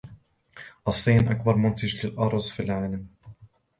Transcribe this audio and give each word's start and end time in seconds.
الصين 0.87 1.27
أكبر 1.29 1.55
مُنتِج 1.55 2.05
للأُرز 2.05 2.49
في 2.51 2.63
العالم. 2.63 3.07